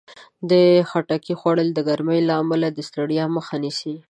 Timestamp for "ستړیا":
2.89-3.25